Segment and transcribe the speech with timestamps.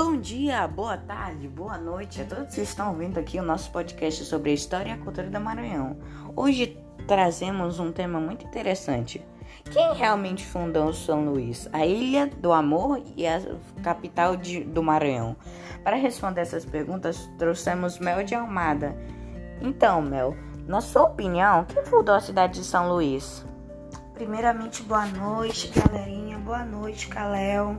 [0.00, 4.24] Bom dia, boa tarde, boa noite a todos que estão ouvindo aqui o nosso podcast
[4.26, 5.96] sobre a história e a cultura do Maranhão.
[6.36, 6.78] Hoje
[7.08, 9.20] trazemos um tema muito interessante.
[9.72, 11.68] Quem realmente fundou São Luís?
[11.72, 13.42] A Ilha do Amor e a
[13.82, 15.34] capital de, do Maranhão?
[15.82, 18.96] Para responder essas perguntas, trouxemos Mel de Almada.
[19.60, 20.36] Então, Mel,
[20.68, 23.44] na sua opinião, quem fundou a cidade de São Luís?
[24.14, 26.38] Primeiramente, boa noite, galerinha.
[26.38, 27.76] Boa noite, Caléu.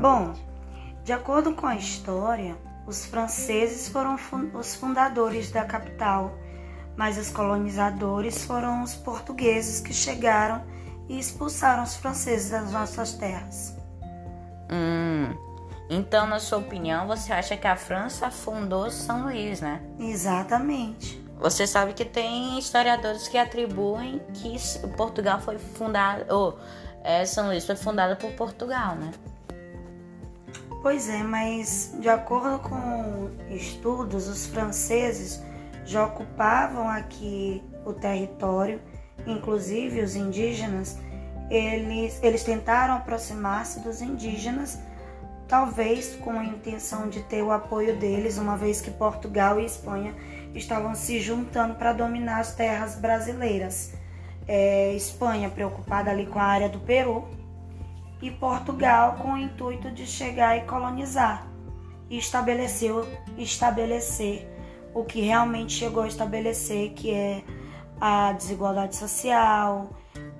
[0.00, 0.32] Bom,
[1.04, 4.16] de acordo com a história, os franceses foram
[4.54, 6.32] os fundadores da capital,
[6.96, 10.64] mas os colonizadores foram os portugueses que chegaram
[11.06, 13.76] e expulsaram os franceses das nossas terras.
[14.72, 15.36] Hum,
[15.90, 19.82] então, na sua opinião, você acha que a França fundou São Luís, né?
[19.98, 21.22] Exatamente.
[21.38, 24.56] Você sabe que tem historiadores que atribuem que
[24.96, 26.58] Portugal foi fundado, ou
[27.02, 29.12] é, São Luís foi fundada por Portugal, né?
[30.84, 35.42] Pois é, mas de acordo com estudos, os franceses
[35.82, 38.82] já ocupavam aqui o território,
[39.26, 40.98] inclusive os indígenas,
[41.48, 44.78] eles, eles tentaram aproximar-se dos indígenas,
[45.48, 50.14] talvez com a intenção de ter o apoio deles, uma vez que Portugal e Espanha
[50.54, 53.94] estavam se juntando para dominar as terras brasileiras.
[54.46, 57.26] É, Espanha preocupada ali com a área do Peru
[58.24, 61.46] e Portugal com o intuito de chegar e colonizar
[62.08, 64.48] e estabeleceu estabelecer
[64.94, 67.44] o que realmente chegou a estabelecer, que é
[68.00, 69.90] a desigualdade social,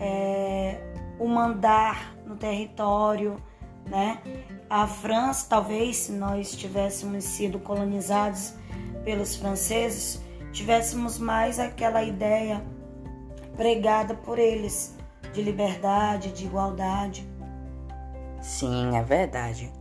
[0.00, 0.80] é,
[1.18, 3.36] o mandar no território,
[3.86, 4.18] né?
[4.70, 8.54] A França, talvez, se nós tivéssemos sido colonizados
[9.04, 12.64] pelos franceses, tivéssemos mais aquela ideia
[13.58, 14.96] pregada por eles
[15.34, 17.33] de liberdade, de igualdade.
[18.44, 19.72] Sim, é verdade.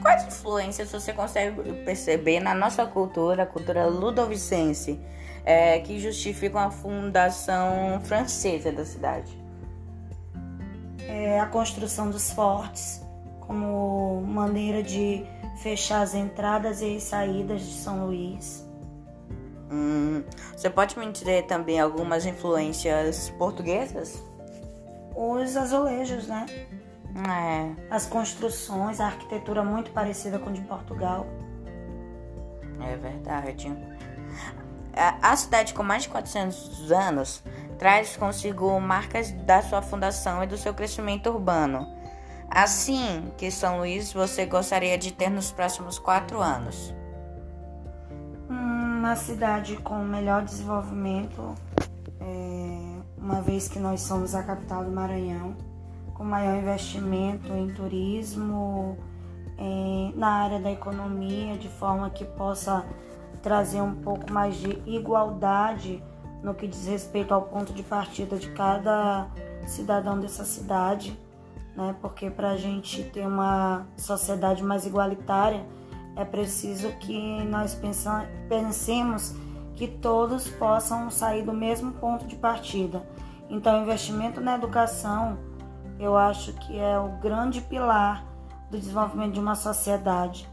[0.00, 4.98] Quais influências você consegue perceber na nossa cultura, a cultura ludovicense,
[5.44, 9.38] é, que justificam a fundação francesa da cidade?
[11.06, 13.02] É a construção dos fortes
[13.40, 15.26] como maneira de
[15.62, 18.66] fechar as entradas e as saídas de São Luís.
[19.70, 20.24] Hum,
[20.56, 24.22] você pode me dizer também algumas influências portuguesas?
[25.14, 26.46] Os azulejos, né?
[27.14, 27.74] É.
[27.90, 31.26] As construções, a arquitetura muito parecida com a de Portugal.
[32.80, 33.76] É verdade.
[35.22, 37.42] A cidade com mais de 400 anos
[37.78, 41.86] traz consigo marcas da sua fundação e do seu crescimento urbano.
[42.50, 46.94] Assim que São Luís você gostaria de ter nos próximos quatro anos?
[48.48, 51.54] Uma cidade com melhor desenvolvimento,
[52.20, 55.54] é, uma vez que nós somos a capital do Maranhão
[56.18, 58.98] com maior investimento em turismo,
[60.16, 62.84] na área da economia, de forma que possa
[63.40, 66.02] trazer um pouco mais de igualdade
[66.42, 69.28] no que diz respeito ao ponto de partida de cada
[69.66, 71.18] cidadão dessa cidade,
[71.76, 71.94] né?
[72.00, 75.64] Porque para a gente ter uma sociedade mais igualitária
[76.16, 77.80] é preciso que nós
[78.48, 79.34] pensemos
[79.76, 83.08] que todos possam sair do mesmo ponto de partida.
[83.48, 85.38] Então, investimento na educação
[85.98, 88.24] eu acho que é o grande pilar
[88.70, 90.48] do desenvolvimento de uma sociedade,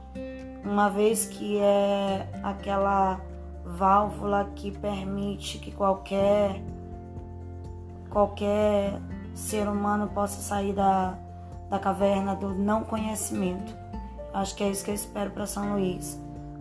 [0.63, 3.21] uma vez que é aquela
[3.63, 6.61] válvula que permite que qualquer
[8.09, 9.01] qualquer
[9.33, 11.17] ser humano possa sair da,
[11.69, 13.75] da caverna do não conhecimento.
[14.33, 16.19] Acho que é isso que eu espero para São Luís.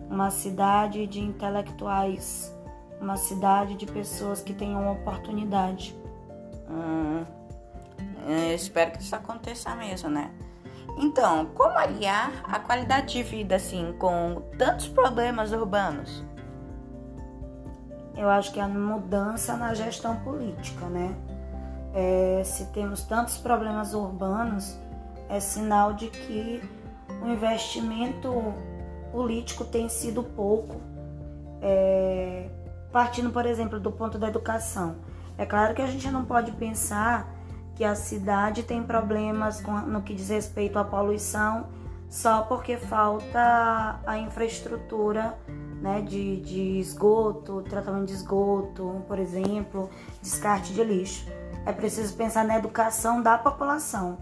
[0.09, 2.53] Uma cidade de intelectuais,
[2.99, 5.95] uma cidade de pessoas que tenham oportunidade.
[6.69, 7.44] Hum.
[8.25, 10.31] Eu espero que isso aconteça mesmo, né?
[10.97, 16.23] Então, como aliar a qualidade de vida assim com tantos problemas urbanos?
[18.15, 21.15] Eu acho que a mudança na gestão política, né?
[21.93, 24.77] É, se temos tantos problemas urbanos,
[25.29, 26.61] é sinal de que
[27.21, 28.53] o investimento
[29.11, 30.81] político tem sido pouco.
[31.61, 32.49] É,
[32.91, 34.95] partindo, por exemplo, do ponto da educação.
[35.37, 37.34] É claro que a gente não pode pensar
[37.75, 41.67] que a cidade tem problemas com, no que diz respeito à poluição
[42.09, 45.37] só porque falta a infraestrutura
[45.81, 49.89] né, de, de esgoto, tratamento de esgoto, por exemplo,
[50.21, 51.27] descarte de lixo.
[51.65, 54.17] É preciso pensar na educação da população.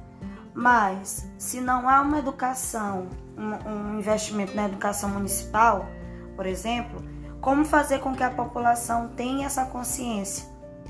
[0.56, 3.08] Mas, se não há uma educação,
[3.38, 5.86] um, um investimento na educação municipal,
[6.36, 7.04] por exemplo,
[7.42, 10.48] como fazer com que a população tenha essa consciência,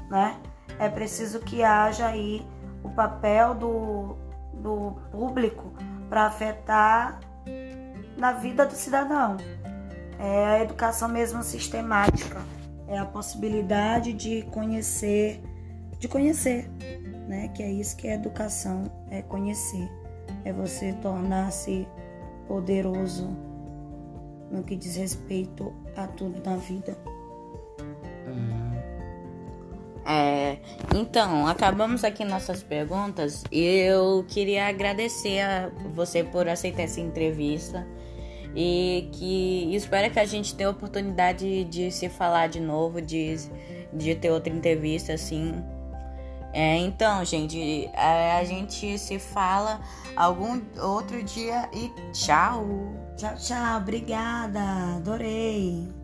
[0.10, 0.38] né?
[0.80, 2.46] É preciso que haja aí
[2.94, 4.16] papel do,
[4.54, 5.74] do público
[6.10, 7.20] para afetar
[8.18, 9.38] na vida do cidadão.
[10.20, 12.42] É a educação mesmo sistemática,
[12.88, 15.42] é a possibilidade de conhecer,
[16.00, 16.70] de conhecer,
[17.28, 17.50] né?
[17.50, 19.90] Que é isso que é educação, é conhecer,
[20.46, 21.88] é você tornar-se
[22.48, 23.36] poderoso
[24.52, 26.98] no que diz respeito a tudo na vida.
[30.06, 30.58] É,
[30.94, 37.88] então, acabamos aqui nossas perguntas eu queria agradecer a você por aceitar essa entrevista
[38.56, 43.36] e que espero que a gente tenha a oportunidade de se falar de novo, de,
[43.94, 45.64] de ter outra entrevista assim.
[46.52, 49.82] É, então, gente, a, a gente se fala
[50.16, 52.68] algum outro dia e tchau.
[53.18, 53.78] Tchau, tchau.
[53.78, 54.98] Obrigada.
[54.98, 56.03] Adorei.